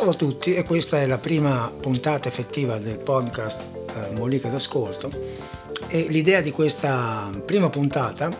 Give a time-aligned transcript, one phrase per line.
[0.00, 5.10] Ciao a tutti e questa è la prima puntata effettiva del podcast eh, Molica d'Ascolto.
[5.88, 8.30] E l'idea di questa prima puntata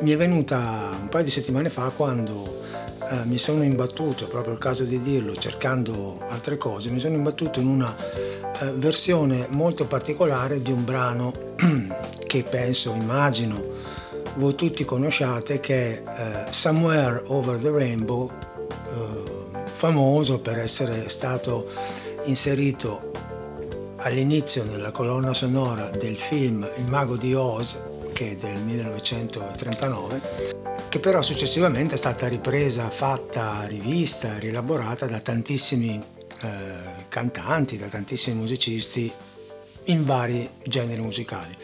[0.00, 2.62] mi è venuta un paio di settimane fa quando
[3.08, 7.60] eh, mi sono imbattuto, proprio il caso di dirlo, cercando altre cose, mi sono imbattuto
[7.60, 7.96] in una
[8.60, 11.32] eh, versione molto particolare di un brano
[12.26, 13.62] che penso, immagino,
[14.34, 18.55] voi tutti conosciate che è eh, Somewhere Over the Rainbow,
[19.76, 21.70] famoso per essere stato
[22.24, 23.10] inserito
[23.98, 27.78] all'inizio nella colonna sonora del film Il mago di Oz
[28.12, 30.20] che è del 1939,
[30.88, 36.02] che però successivamente è stata ripresa, fatta, rivista, rielaborata da tantissimi
[36.40, 36.48] eh,
[37.08, 39.12] cantanti, da tantissimi musicisti
[39.84, 41.54] in vari generi musicali.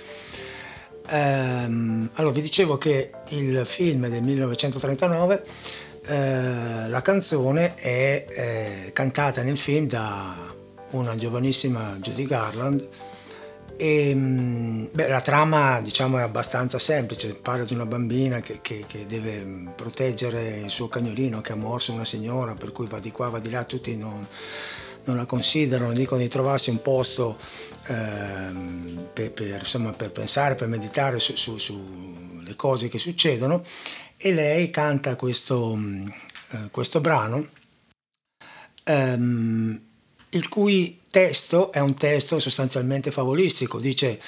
[1.08, 5.42] Ehm, allora vi dicevo che il film del 1939,
[6.06, 10.34] eh, la canzone è eh, cantata nel film da
[10.91, 12.89] una giovanissima Judy Garland.
[13.77, 18.84] E, ehm, beh, la trama diciamo, è abbastanza semplice, parla di una bambina che, che,
[18.86, 23.11] che, deve proteggere il suo cagnolino che ha morso una signora, per cui va di
[23.11, 24.27] qua, va di là, tutti non,
[25.05, 27.39] non la considerano, dicono di trovarsi un posto
[27.86, 32.20] ehm, per, per, insomma, per, pensare, per meditare sulle su, su
[32.57, 33.62] cose che succedono
[34.24, 35.77] e lei canta questo,
[36.50, 37.48] eh, questo brano.
[38.84, 39.80] Ehm,
[40.30, 44.20] il cui testo è un testo sostanzialmente favolistico, dice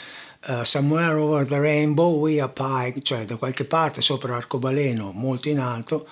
[0.49, 5.49] uh, Somewhere over the rainbow we are pie, cioè da qualche parte sopra l'arcobaleno molto
[5.49, 6.07] in alto,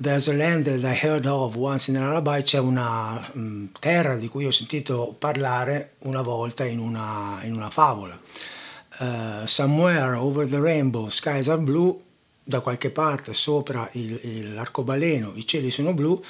[0.00, 4.26] There's a land that I heard of once in lullaby, c'è una um, terra di
[4.26, 8.18] cui ho sentito parlare una volta in una, in una favola.
[8.98, 12.00] Uh, somewhere over the rainbow, skies are blue,
[12.42, 16.20] da qualche parte sopra il, il, l'arcobaleno i cieli sono blu,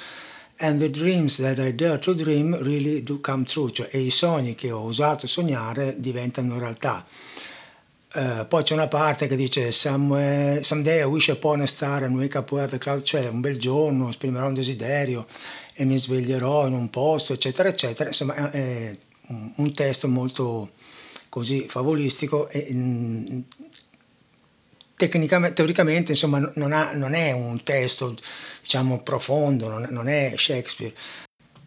[0.57, 4.11] and the dreams that I dare to dream really do come true, cioè e i
[4.11, 7.05] sogni che ho osato sognare diventano realtà.
[8.15, 12.37] Uh, poi c'è una parte che dice someday I wish upon a star and wake
[12.37, 15.25] up where the cloud, cioè un bel giorno esprimerò un desiderio
[15.73, 18.09] e mi sveglierò in un posto, eccetera, eccetera.
[18.09, 18.95] Insomma, è
[19.55, 20.71] un testo molto
[21.29, 23.39] così favolistico e mm,
[24.95, 28.15] teoricamente insomma, non, ha, non, è un testo
[28.61, 30.93] diciamo, profondo, non, non è Shakespeare,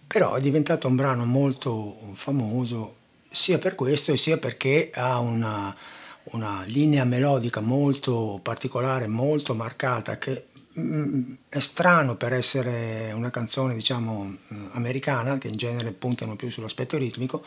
[0.06, 2.96] però è diventato un brano molto famoso
[3.30, 5.74] sia per questo sia perché ha una,
[6.24, 10.46] una linea melodica molto particolare, molto marcata, che
[10.78, 14.36] mm, è strano per essere una canzone diciamo
[14.72, 17.44] americana che in genere puntano più sull'aspetto ritmico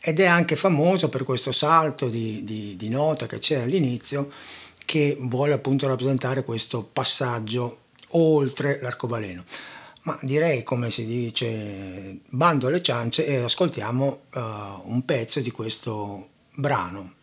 [0.00, 4.30] ed è anche famoso per questo salto di, di, di nota che c'è all'inizio
[4.88, 7.80] che vuole appunto rappresentare questo passaggio
[8.12, 9.44] oltre l'arcobaleno.
[10.04, 14.40] Ma direi, come si dice, bando alle ciance e ascoltiamo uh,
[14.84, 17.16] un pezzo di questo brano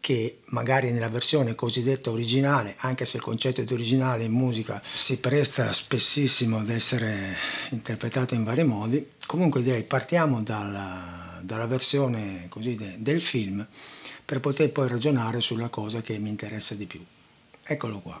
[0.00, 5.18] che magari nella versione cosiddetta originale, anche se il concetto di originale in musica si
[5.18, 7.34] presta spessissimo ad essere
[7.70, 13.66] interpretato in vari modi, comunque direi partiamo dalla, dalla versione così de, del film
[14.24, 17.04] per poter poi ragionare sulla cosa che mi interessa di più.
[17.64, 18.20] Eccolo qua.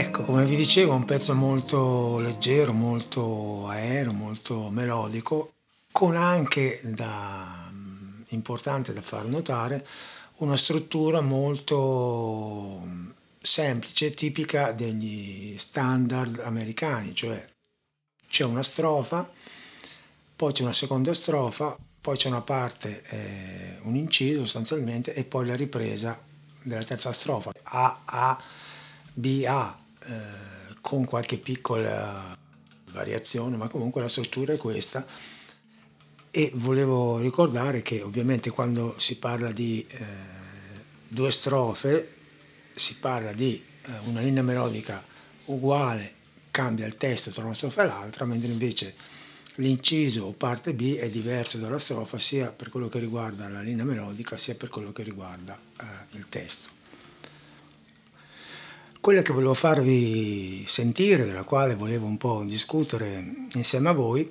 [0.00, 5.54] Ecco, come vi dicevo, un pezzo molto leggero, molto aereo, molto melodico,
[5.90, 7.68] con anche da,
[8.28, 9.84] importante da far notare
[10.36, 12.80] una struttura molto
[13.40, 17.44] semplice, tipica degli standard americani, cioè
[18.28, 19.28] c'è una strofa,
[20.36, 25.44] poi c'è una seconda strofa, poi c'è una parte, eh, un inciso sostanzialmente, e poi
[25.44, 26.16] la ripresa
[26.62, 28.40] della terza strofa, A, A,
[29.12, 32.34] B, A, eh, con qualche piccola
[32.92, 35.06] variazione, ma comunque la struttura è questa.
[36.30, 40.04] E volevo ricordare che ovviamente quando si parla di eh,
[41.08, 42.16] due strofe,
[42.74, 45.04] si parla di eh, una linea melodica
[45.46, 46.14] uguale,
[46.50, 48.94] cambia il testo tra una strofa e l'altra, mentre invece
[49.56, 53.84] l'inciso o parte B è diverso dalla strofa sia per quello che riguarda la linea
[53.84, 55.84] melodica sia per quello che riguarda eh,
[56.16, 56.77] il testo.
[59.00, 64.30] Quella che volevo farvi sentire, della quale volevo un po' discutere insieme a voi,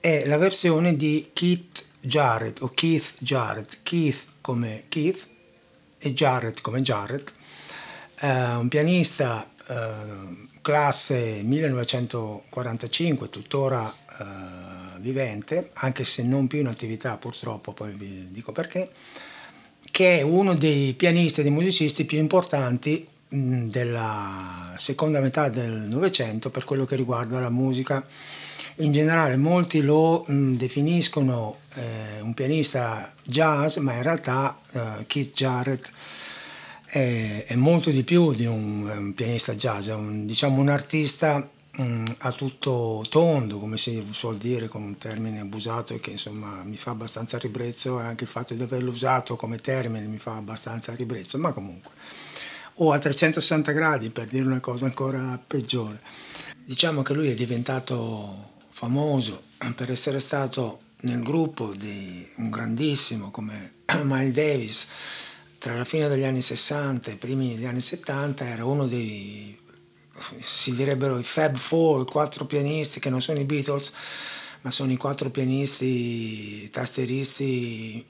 [0.00, 5.28] è la versione di Keith Jarrett o Keith Jarrett, Keith come Keith
[5.98, 7.32] e Jarrett come Jarrett,
[8.20, 17.16] eh, un pianista eh, classe 1945, tuttora eh, vivente, anche se non più in attività
[17.16, 18.90] purtroppo, poi vi dico perché,
[19.90, 26.50] che è uno dei pianisti e dei musicisti più importanti della seconda metà del Novecento
[26.50, 28.04] per quello che riguarda la musica.
[28.76, 35.34] In generale molti lo mh, definiscono eh, un pianista jazz, ma in realtà eh, Keith
[35.34, 35.90] Jarrett
[36.84, 41.46] è, è, molto di più di un, un pianista jazz, è un, diciamo un artista
[41.72, 46.62] mh, a tutto tondo, come si suol dire con un termine abusato e che insomma
[46.64, 50.94] mi fa abbastanza ribrezzo anche il fatto di averlo usato come termine mi fa abbastanza
[50.94, 51.90] ribrezzo, ma comunque
[52.80, 56.00] o a 360 gradi per dire una cosa ancora peggiore.
[56.64, 59.44] Diciamo che lui è diventato famoso
[59.74, 64.88] per essere stato nel gruppo di un grandissimo come Miles Davis
[65.58, 69.58] tra la fine degli anni 60 e i primi degli anni 70 era uno dei
[70.40, 73.92] si direbbero i Fab Four, i quattro pianisti che non sono i Beatles,
[74.62, 78.04] ma sono i quattro pianisti, tasteristi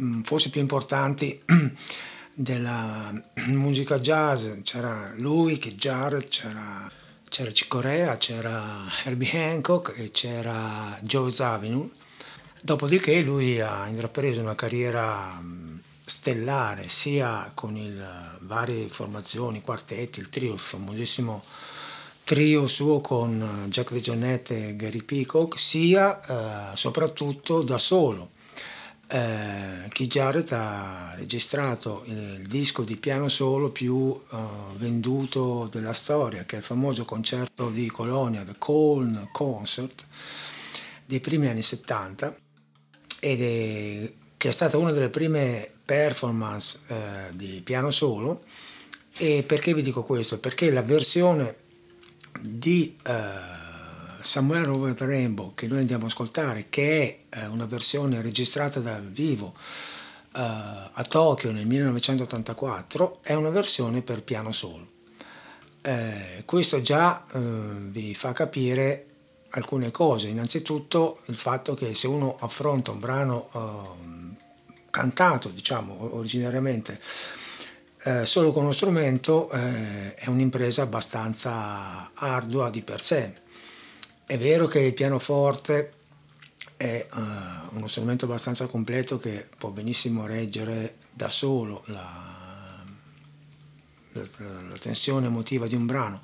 [0.00, 1.42] mm, forse più importanti
[2.38, 3.12] della
[3.48, 4.46] musica jazz.
[4.62, 6.88] C'era lui, Keith Jarrett, c'era
[7.28, 11.90] c'era Chick Corea, c'era Herbie Hancock e c'era Joe Zawinul.
[12.60, 15.40] Dopodiché lui ha intrapreso una carriera
[16.04, 21.44] stellare sia con le varie formazioni, quartetti, il trio, il famosissimo
[22.24, 28.30] trio suo con Jack DeJohnette e Gary Peacock, sia eh, soprattutto da solo.
[29.10, 34.36] Eh, Jarrett ha registrato il, disco di piano solo più eh,
[34.76, 40.06] venduto della storia, che è il famoso concerto di Colonia, The Colne Concert,
[41.06, 42.36] dei primi anni 70,
[43.20, 48.44] ed è, che è stata una delle prime performance eh, di piano solo.
[49.16, 50.38] E perché vi dico questo?
[50.38, 51.56] Perché la versione
[52.40, 53.12] di eh,
[54.36, 59.02] Over the Rainbow che noi andiamo a ascoltare, che è eh, una versione registrata dal
[59.02, 64.86] vivo eh, a Tokyo nel 1984, è una versione per piano solo.
[65.80, 69.06] Eh, questo già eh, vi fa capire
[69.50, 70.28] alcune cose.
[70.28, 74.36] Innanzitutto il fatto che se uno affronta un brano ehm,
[74.90, 77.00] cantato, diciamo, originariamente
[78.04, 83.46] eh, solo con uno strumento eh, è un'impresa abbastanza ardua di per sé
[84.28, 85.92] è vero che il pianoforte
[86.76, 92.84] è uh, uno strumento abbastanza completo che può benissimo reggere da solo la,
[94.12, 94.22] la,
[94.68, 96.20] la, tensione emotiva di un brano,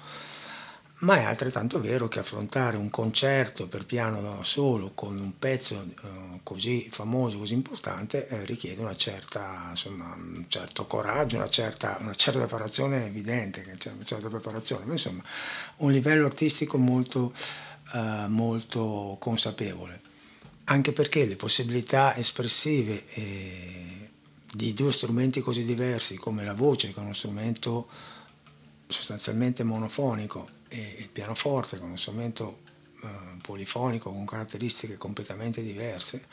[0.99, 5.75] ma è altrettanto vero che affrontare un concerto per piano da solo con un pezzo
[6.03, 12.15] uh, così famoso, così importante, eh, richiede certa, insomma, un certo coraggio, una certa, una
[12.15, 15.23] certa preparazione evidente, una certa preparazione, ma insomma
[15.77, 17.33] un livello artistico molto
[17.93, 20.01] eh, molto consapevole,
[20.65, 24.11] anche perché le possibilità espressive eh,
[24.53, 27.89] di due strumenti così diversi come la voce, che è uno strumento
[28.87, 32.61] sostanzialmente monofonico, e il pianoforte, che è uno strumento
[33.03, 33.09] eh,
[33.43, 36.27] polifonico con caratteristiche completamente diverse,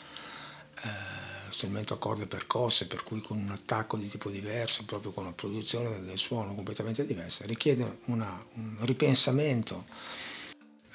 [0.84, 5.26] eh, strumento a corde percosse, per cui con un attacco di tipo diverso, proprio con
[5.26, 9.86] una produzione del suono completamente diversa, richiede una, un ripensamento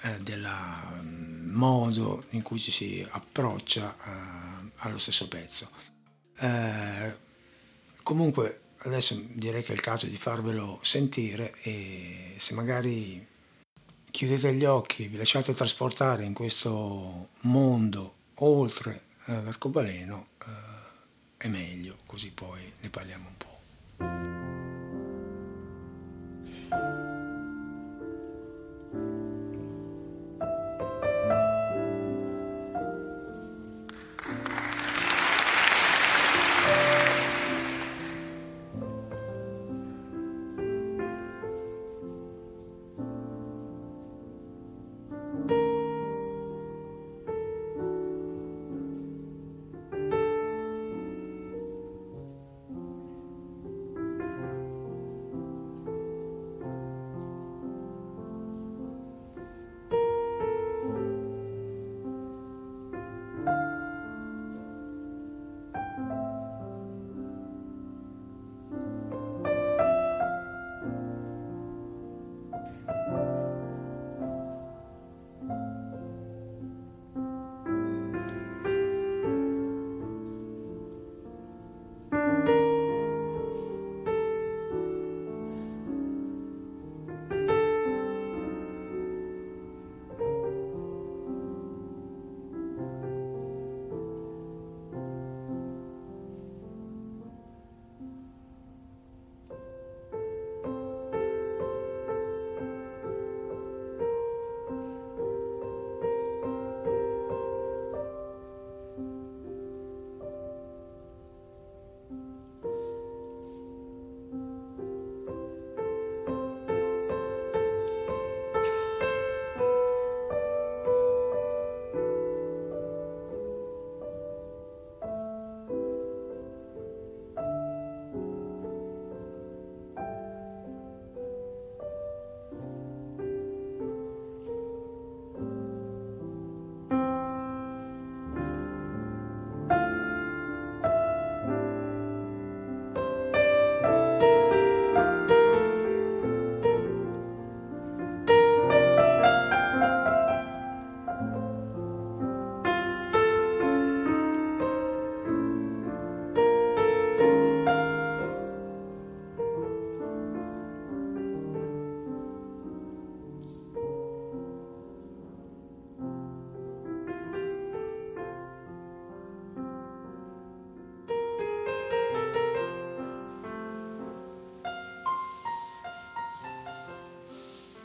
[0.02, 5.70] eh, del mm, modo in cui ci si approccia eh, allo stesso pezzo.
[6.38, 7.16] Eh,
[8.02, 13.26] comunque adesso direi che è il caso di farvelo sentire e se magari
[14.10, 20.46] chiudete gli occhi vi lasciate trasportare in questo mondo oltre eh, l'arcobaleno eh,
[21.38, 23.54] è meglio, così poi ne parliamo un po'.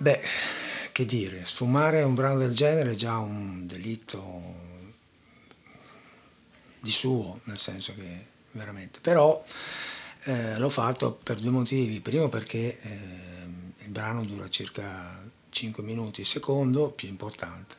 [0.01, 0.19] Beh,
[0.91, 4.55] che dire, sfumare un brano del genere è già un delitto
[6.79, 8.99] di suo, nel senso che veramente.
[8.99, 9.43] Però
[10.23, 11.99] eh, l'ho fatto per due motivi.
[11.99, 12.97] Primo perché eh,
[13.77, 17.75] il brano dura circa 5 minuti, secondo, più importante,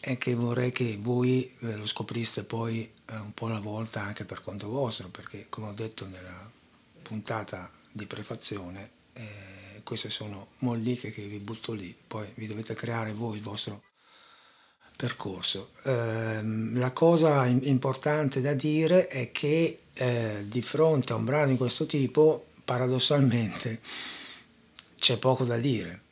[0.00, 4.24] è che vorrei che voi eh, lo scopriste poi eh, un po' alla volta anche
[4.24, 6.50] per conto vostro, perché come ho detto nella
[7.00, 13.12] puntata di prefazione, eh, queste sono molliche che vi butto lì, poi vi dovete creare
[13.12, 13.82] voi il vostro
[14.96, 15.70] percorso.
[15.84, 16.40] Eh,
[16.74, 21.86] la cosa importante da dire è che eh, di fronte a un brano di questo
[21.86, 23.80] tipo, paradossalmente,
[24.98, 26.02] c'è poco da dire,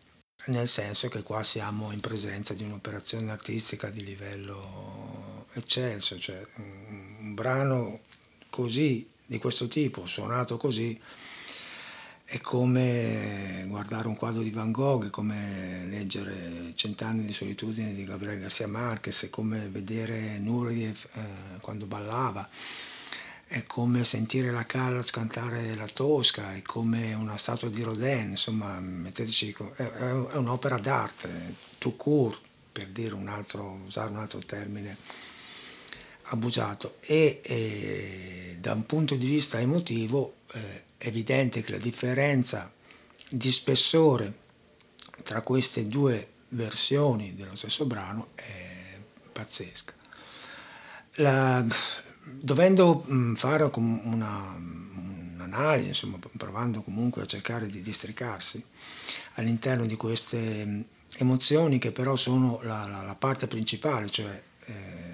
[0.46, 7.16] nel senso che qua siamo in presenza di un'operazione artistica di livello eccelso, cioè un,
[7.20, 8.00] un brano
[8.50, 11.00] così, di questo tipo, suonato così,
[12.30, 18.04] è come guardare un quadro di Van Gogh, è come leggere Cent'anni di solitudine di
[18.04, 22.48] Gabriel Garcia Marquez, è come vedere Nureyev eh, quando ballava,
[23.46, 28.78] è come sentire la Callas cantare la Tosca, è come una statua di Rodin, insomma,
[28.78, 31.28] metteteci, è, è un'opera d'arte,
[31.78, 34.96] tout court, per dire un altro, usare un altro termine
[36.30, 42.72] abusato e, e da un punto di vista emotivo eh, è evidente che la differenza
[43.28, 44.34] di spessore
[45.22, 48.98] tra queste due versioni dello stesso brano è
[49.32, 49.92] pazzesca.
[51.14, 51.64] La,
[52.22, 58.64] dovendo fare una, un'analisi, insomma, provando comunque a cercare di districarsi
[59.34, 60.84] all'interno di queste
[61.16, 65.09] emozioni che però sono la, la, la parte principale, cioè eh,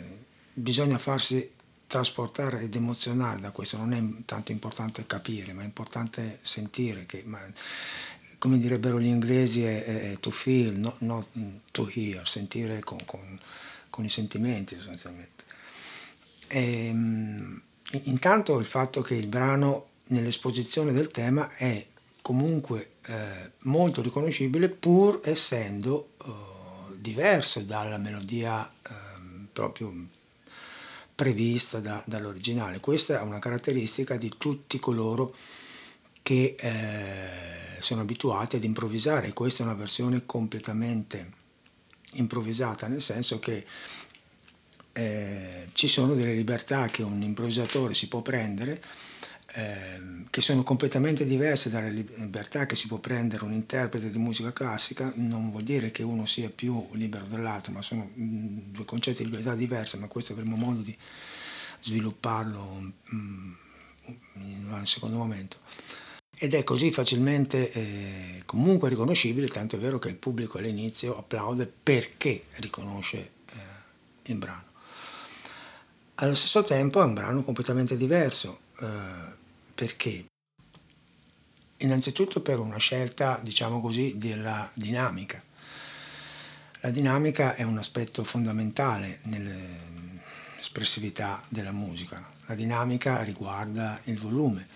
[0.58, 1.52] bisogna farsi
[1.86, 7.22] trasportare ed emozionare da questo, non è tanto importante capire, ma è importante sentire che,
[7.26, 7.38] ma,
[8.38, 11.26] come direbbero gli inglesi, è, è to feel, not, not,
[11.70, 13.38] to hear, sentire con, con,
[13.90, 15.44] con i sentimenti sostanzialmente.
[16.48, 17.62] E, ehm,
[18.04, 21.84] intanto il fatto che il brano nell'esposizione del tema è
[22.22, 30.14] comunque eh, molto riconoscibile pur essendo eh, diverso dalla melodia ehm, proprio
[31.16, 32.78] prevista da, dall'originale.
[32.78, 35.34] Questa è una caratteristica di tutti coloro
[36.22, 39.32] che eh, sono abituati ad improvvisare.
[39.32, 41.32] Questa è una versione completamente
[42.12, 43.64] improvvisata, nel senso che
[44.92, 48.82] eh, ci sono delle libertà che un improvvisatore si può prendere
[49.48, 55.12] che sono completamente diverse dalle libertà che si può prendere un interprete di musica classica,
[55.16, 59.30] non vuol dire che uno sia più libero dell'altro, ma sono mh, due concetti di
[59.30, 60.96] libertà diversi, ma questo avremo modo di
[61.80, 63.52] svilupparlo mh,
[64.34, 65.58] in un secondo momento.
[66.38, 71.72] Ed è così facilmente eh, comunque riconoscibile, tanto è vero che il pubblico all'inizio applaude
[71.82, 73.54] perché riconosce eh,
[74.24, 74.64] il brano.
[76.16, 79.34] Allo stesso tempo è un brano completamente diverso, eh,
[79.74, 80.26] perché?
[81.78, 85.42] Innanzitutto per una scelta, diciamo così, della dinamica.
[86.80, 92.24] La dinamica è un aspetto fondamentale nell'espressività della musica.
[92.46, 94.66] La dinamica riguarda il volume.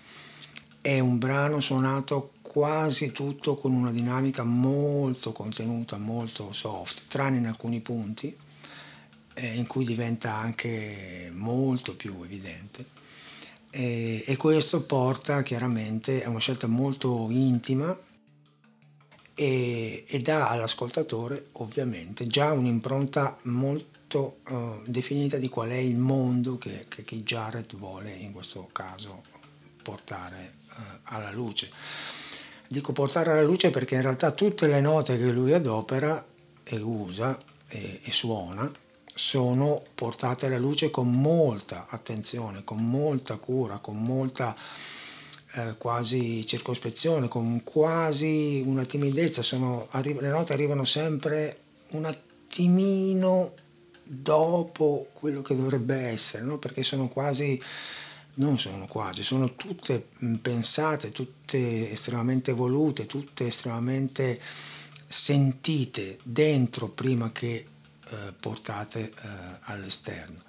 [0.81, 7.47] È un brano suonato quasi tutto con una dinamica molto contenuta, molto soft, tranne in
[7.47, 8.35] alcuni punti
[9.33, 12.99] eh, in cui diventa anche molto più evidente
[13.71, 17.97] e, e questo porta chiaramente a una scelta molto intima
[19.33, 26.57] e, e dà all'ascoltatore ovviamente già un'impronta molto uh, definita di qual è il mondo
[26.57, 29.23] che, che, che Jarrett vuole in questo caso
[29.81, 31.71] portare uh, alla luce.
[32.67, 36.23] Dico portare alla luce perché in realtà tutte le note che lui adopera
[36.63, 38.69] e usa e, e suona
[39.13, 44.55] sono portate alla luce con molta attenzione, con molta cura, con molta
[45.55, 49.41] eh, quasi circospezione, con quasi una timidezza.
[49.41, 53.53] Sono, arri- le note arrivano sempre un attimino
[54.03, 56.57] dopo quello che dovrebbe essere, no?
[56.57, 57.61] perché sono quasi,
[58.35, 60.07] non sono quasi, sono tutte
[60.41, 64.39] pensate, tutte estremamente volute, tutte estremamente
[65.07, 67.65] sentite dentro prima che
[68.11, 69.13] eh, portate eh,
[69.61, 70.41] all'esterno.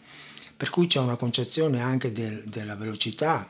[0.56, 3.48] Per cui c'è una concezione anche del, della velocità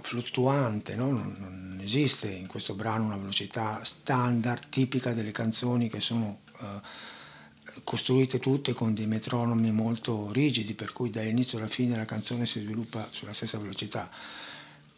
[0.00, 1.12] fluttuante, no?
[1.12, 6.80] non, non, esiste in questo brano una velocità standard tipica delle canzoni che sono eh,
[7.84, 12.60] costruite tutte con dei metronomi molto rigidi, per cui dall'inizio alla fine la canzone si
[12.60, 14.10] sviluppa sulla stessa velocità.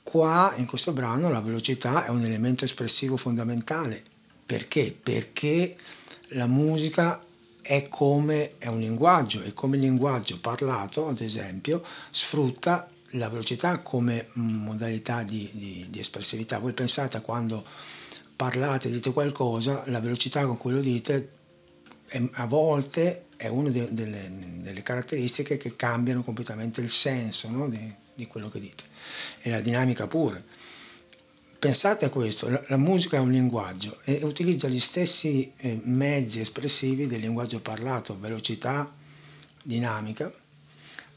[0.02, 4.02] Qua in questo brano la velocità è un elemento espressivo fondamentale.
[4.44, 4.92] Perché?
[4.92, 5.76] Perché
[6.28, 7.22] la musica
[7.64, 13.78] è come è un linguaggio e come il linguaggio parlato, ad esempio, sfrutta la velocità
[13.78, 16.58] come modalità di, di, di espressività.
[16.58, 17.64] Voi pensate a quando
[18.36, 21.30] parlate, dite qualcosa, la velocità con cui lo dite
[22.06, 27.68] è, a volte è una de, delle, delle, caratteristiche che cambiano completamente il senso no,
[27.68, 28.84] di, di quello che dite
[29.40, 30.42] e la dinamica pure.
[31.64, 36.40] Pensate a questo, la, la musica è un linguaggio e utilizza gli stessi eh, mezzi
[36.40, 38.92] espressivi del linguaggio parlato, velocità,
[39.62, 40.30] dinamica,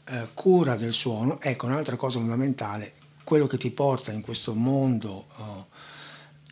[0.06, 1.38] eh, cura del suono.
[1.42, 5.66] Ecco, un'altra cosa fondamentale, quello che ti porta in questo mondo oh,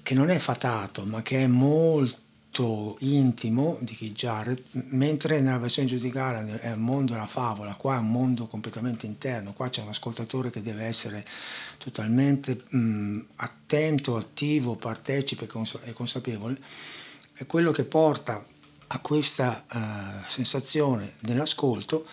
[0.02, 2.18] che non è fatato, ma che è molto
[2.57, 7.97] molto intimo di Keith Jarrett, mentre nella versione giudicale è un mondo una favola, qua
[7.97, 11.27] è un mondo completamente interno, qua c'è un ascoltatore che deve essere
[11.77, 15.47] totalmente mh, attento, attivo, partecipe
[15.85, 16.59] e consapevole,
[17.35, 18.45] è quello che porta
[18.88, 22.07] a questa uh, sensazione dell'ascolto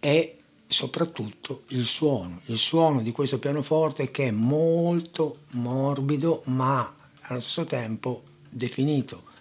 [0.00, 7.40] è soprattutto il suono, il suono di questo pianoforte che è molto morbido ma allo
[7.40, 9.32] stesso tempo definito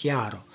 [0.00, 0.46] chiaro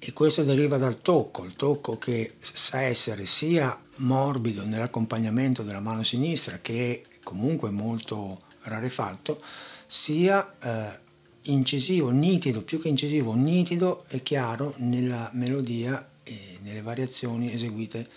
[0.00, 6.02] e questo deriva dal tocco, il tocco che sa essere sia morbido nell'accompagnamento della mano
[6.02, 9.40] sinistra che comunque molto rarefatto,
[9.86, 11.00] sia eh,
[11.42, 18.08] incisivo, nitido, più che incisivo, nitido e chiaro nella melodia e nelle variazioni eseguite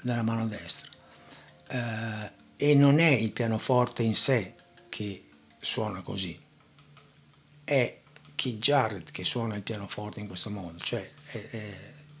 [0.00, 0.90] dalla mano destra.
[1.66, 2.30] Eh,
[2.70, 4.54] e non è il pianoforte in sé
[4.88, 5.24] che
[5.58, 6.38] suona così,
[7.64, 8.01] è
[8.34, 11.74] Keith Jarrett che suona il pianoforte in questo modo, cioè è, è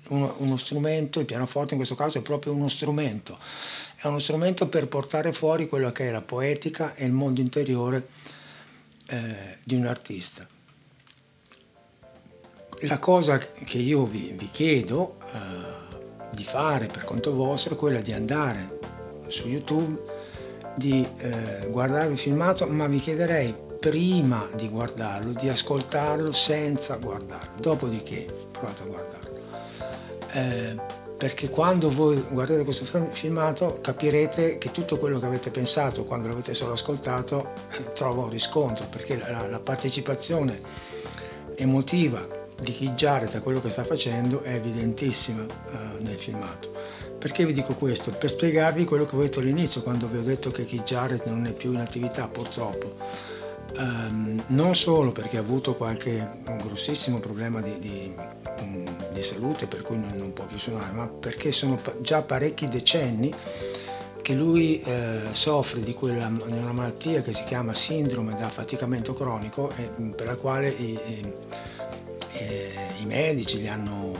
[0.08, 3.38] uno, uno, strumento, il pianoforte in questo caso è proprio uno strumento,
[3.96, 8.08] è uno strumento per portare fuori quello che è la poetica e il mondo interiore
[9.06, 10.46] eh, di un artista.
[12.80, 18.00] La cosa che io vi, vi chiedo eh, di fare per conto vostro è quella
[18.00, 18.80] di andare
[19.28, 20.20] su YouTube
[20.74, 27.60] di eh, guardare il filmato, ma vi chiederei prima di guardarlo, di ascoltarlo senza guardarlo,
[27.60, 29.40] dopodiché provate a guardarlo.
[30.34, 30.76] Eh,
[31.18, 36.54] perché quando voi guardate questo filmato capirete che tutto quello che avete pensato quando l'avete
[36.54, 40.60] solo ascoltato eh, trova un riscontro, perché la, la partecipazione
[41.56, 42.24] emotiva
[42.60, 46.70] di chi Jared a quello che sta facendo è evidentissima uh, nel filmato.
[47.18, 48.12] Perché vi dico questo?
[48.12, 51.46] Per spiegarvi quello che ho detto all'inizio, quando vi ho detto che Keith Jarrett non
[51.46, 53.40] è più in attività, purtroppo.
[53.74, 58.12] Um, non solo perché ha avuto qualche un grossissimo problema di, di,
[58.60, 62.68] um, di salute per cui non, non, può più suonare, ma perché sono già parecchi
[62.68, 63.32] decenni
[64.20, 69.14] che lui eh, soffre di, quella, di, una malattia che si chiama sindrome da affaticamento
[69.14, 71.34] cronico e per la quale i, i,
[73.00, 74.12] i medici gli hanno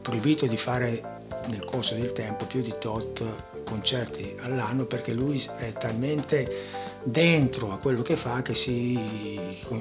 [0.00, 3.22] proibito di fare nel corso del tempo più di tot
[3.64, 8.98] concerti all'anno perché lui è talmente dentro a quello che fa che si,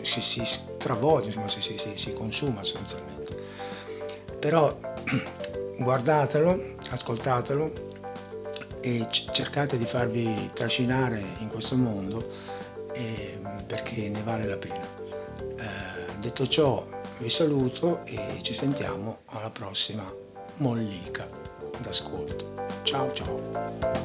[0.02, 3.38] si, si stravolge, insomma, si, si, si consuma sostanzialmente.
[4.40, 4.78] Però
[5.78, 7.88] guardatelo, ascoltatelo
[8.82, 12.26] e cercate di farvi trascinare in questo mondo
[12.94, 14.88] eh, perché ne vale la pena.
[15.58, 16.86] Eh, detto ciò
[17.20, 20.10] vi saluto e ci sentiamo alla prossima
[20.58, 21.28] mollica
[21.82, 22.54] d'ascolto.
[22.84, 23.99] Ciao ciao!